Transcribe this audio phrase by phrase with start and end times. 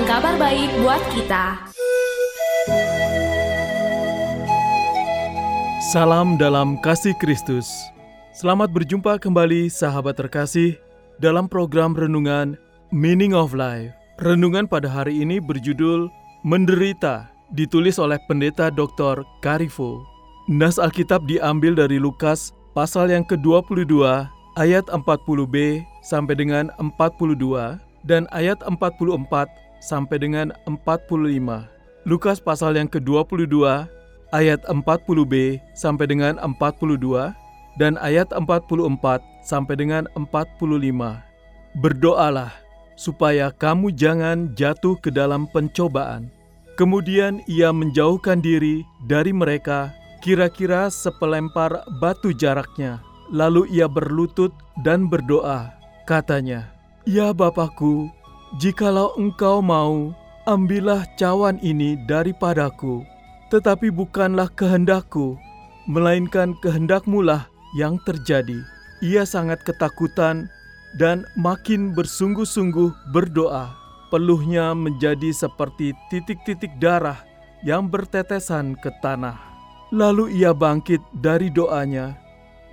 [0.00, 1.44] Kabar baik buat kita
[5.92, 7.68] Salam dalam kasih Kristus.
[8.32, 10.80] Selamat berjumpa kembali sahabat terkasih
[11.20, 12.56] dalam program renungan
[12.88, 13.92] Meaning of Life.
[14.24, 16.08] Renungan pada hari ini berjudul
[16.40, 19.20] Menderita, ditulis oleh Pendeta Dr.
[19.44, 20.00] Karifo.
[20.48, 24.00] Nas Alkitab diambil dari Lukas pasal yang ke-22
[24.56, 31.66] ayat 40b sampai dengan 42 dan ayat 44 sampai dengan 45.
[32.06, 33.86] Lukas pasal yang ke-22
[34.30, 37.34] ayat 40b sampai dengan 42
[37.82, 38.46] dan ayat 44
[39.42, 40.62] sampai dengan 45.
[41.82, 42.52] Berdoalah
[42.94, 46.30] supaya kamu jangan jatuh ke dalam pencobaan.
[46.78, 49.92] Kemudian ia menjauhkan diri dari mereka
[50.24, 53.02] kira-kira sepelempar batu jaraknya.
[53.32, 54.52] Lalu ia berlutut
[54.84, 55.72] dan berdoa.
[56.04, 56.68] Katanya,
[57.08, 58.08] Ya Bapakku,
[58.60, 60.12] jikalau engkau mau,
[60.44, 63.06] ambillah cawan ini daripadaku.
[63.52, 65.36] Tetapi bukanlah kehendakku,
[65.88, 68.64] melainkan kehendakmulah yang terjadi.
[69.04, 70.48] Ia sangat ketakutan
[70.96, 73.72] dan makin bersungguh-sungguh berdoa.
[74.12, 77.16] Peluhnya menjadi seperti titik-titik darah
[77.64, 79.40] yang bertetesan ke tanah.
[79.92, 82.16] Lalu ia bangkit dari doanya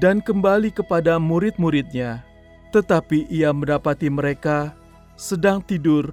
[0.00, 2.24] dan kembali kepada murid-muridnya.
[2.72, 4.76] Tetapi ia mendapati mereka
[5.22, 6.10] sedang tidur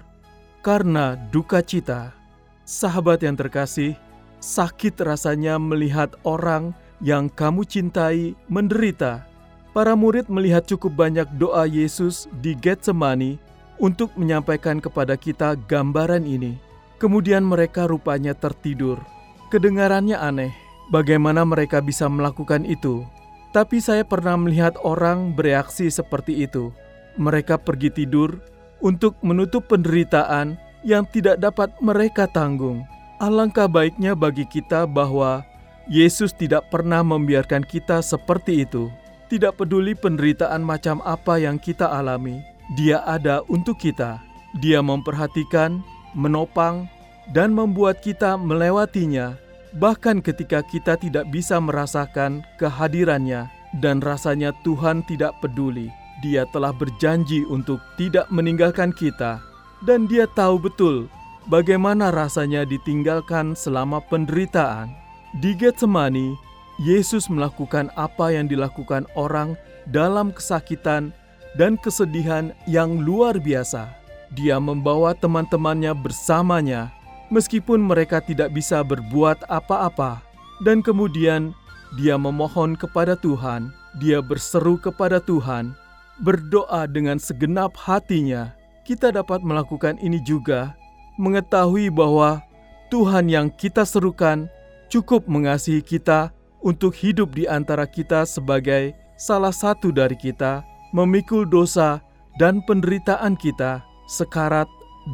[0.62, 2.14] karena duka cita.
[2.62, 3.98] Sahabat yang terkasih,
[4.38, 6.70] sakit rasanya melihat orang
[7.02, 9.26] yang kamu cintai menderita.
[9.74, 13.42] Para murid melihat cukup banyak doa Yesus di Getsemani
[13.82, 16.54] untuk menyampaikan kepada kita gambaran ini.
[17.02, 19.02] Kemudian mereka rupanya tertidur.
[19.50, 20.54] Kedengarannya aneh,
[20.94, 23.02] bagaimana mereka bisa melakukan itu.
[23.50, 26.70] Tapi saya pernah melihat orang bereaksi seperti itu.
[27.18, 28.38] Mereka pergi tidur
[28.80, 32.84] untuk menutup penderitaan yang tidak dapat mereka tanggung.
[33.20, 35.44] Alangkah baiknya bagi kita bahwa
[35.88, 38.88] Yesus tidak pernah membiarkan kita seperti itu.
[39.28, 42.42] Tidak peduli penderitaan macam apa yang kita alami,
[42.74, 44.18] Dia ada untuk kita.
[44.58, 45.78] Dia memperhatikan,
[46.18, 46.90] menopang,
[47.30, 49.38] dan membuat kita melewatinya,
[49.78, 53.46] bahkan ketika kita tidak bisa merasakan kehadirannya
[53.78, 55.99] dan rasanya Tuhan tidak peduli.
[56.20, 59.40] Dia telah berjanji untuk tidak meninggalkan kita,
[59.88, 61.08] dan Dia tahu betul
[61.48, 64.92] bagaimana rasanya ditinggalkan selama penderitaan.
[65.40, 66.36] Di Getsemani,
[66.80, 69.56] Yesus melakukan apa yang dilakukan orang
[69.88, 71.12] dalam kesakitan
[71.56, 73.88] dan kesedihan yang luar biasa.
[74.36, 76.92] Dia membawa teman-temannya bersamanya,
[77.32, 80.22] meskipun mereka tidak bisa berbuat apa-apa,
[80.62, 81.56] dan kemudian
[81.98, 83.74] dia memohon kepada Tuhan.
[83.98, 85.74] Dia berseru kepada Tuhan,
[86.20, 88.52] berdoa dengan segenap hatinya.
[88.84, 90.76] Kita dapat melakukan ini juga
[91.20, 92.40] mengetahui bahwa
[92.88, 94.50] Tuhan yang kita serukan
[94.90, 102.02] cukup mengasihi kita untuk hidup di antara kita sebagai salah satu dari kita, memikul dosa
[102.40, 104.66] dan penderitaan kita, sekarat,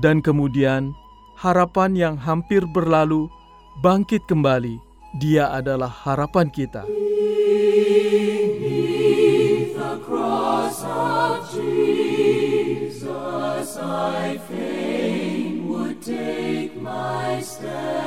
[0.03, 0.91] dan kemudian
[1.37, 3.29] harapan yang hampir berlalu
[3.85, 4.81] bangkit kembali.
[5.21, 6.85] Dia adalah harapan kita.
[9.99, 13.07] cross of Jesus
[13.77, 18.06] I fain would take my stand.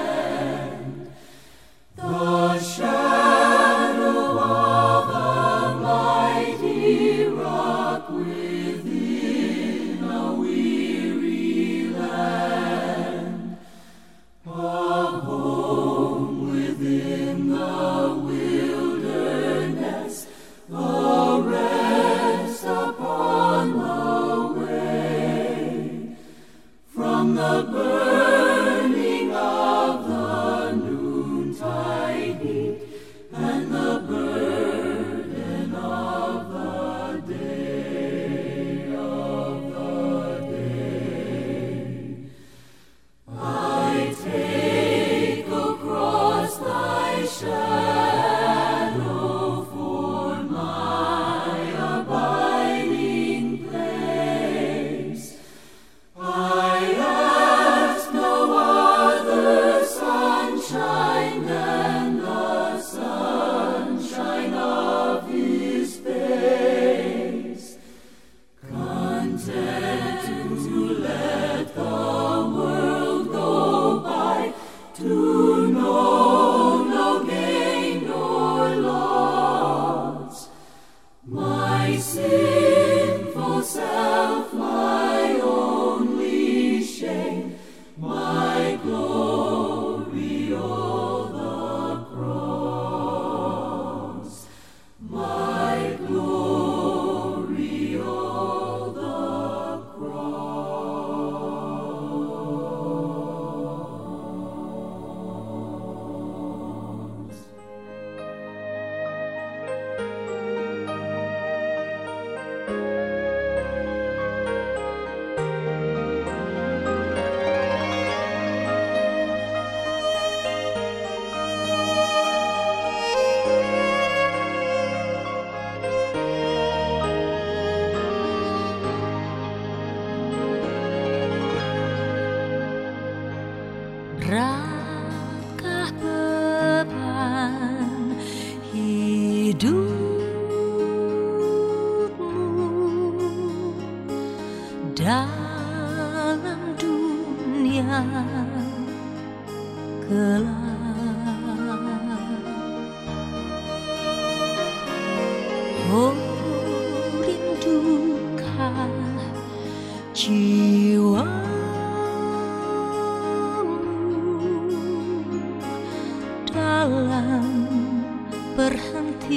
[139.60, 139.89] Dalam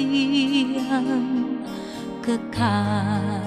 [0.03, 1.07] perhentian
[2.23, 3.42] kekal.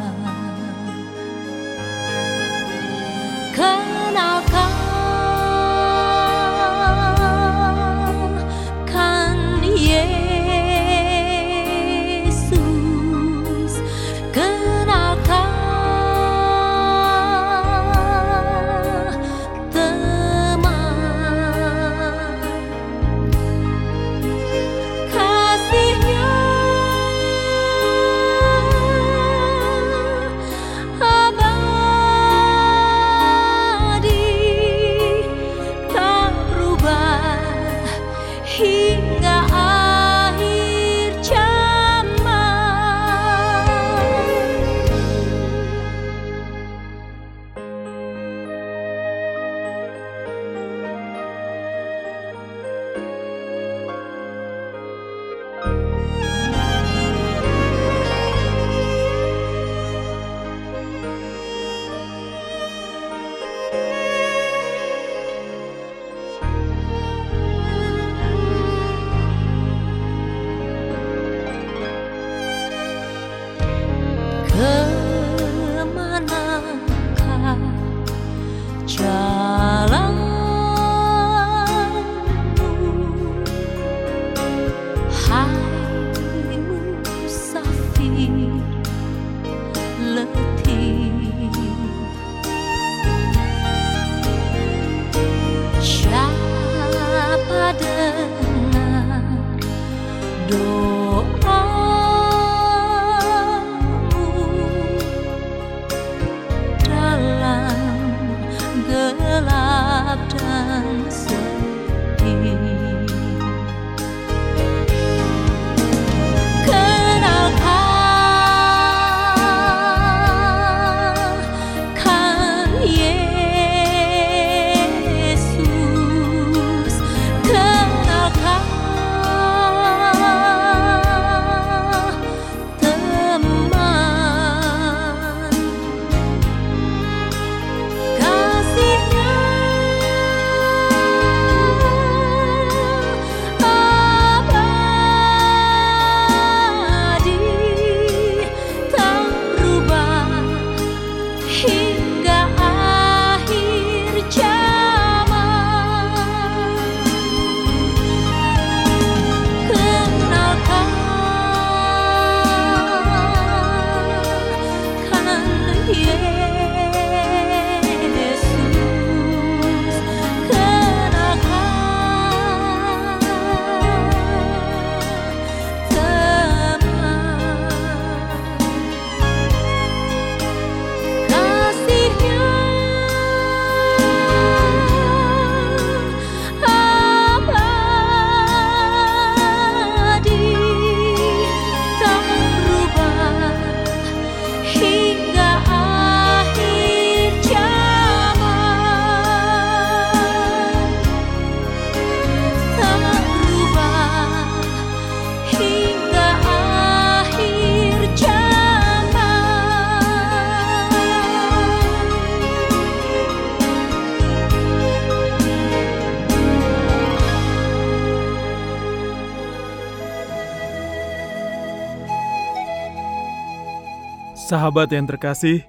[224.47, 225.67] Sahabat yang terkasih,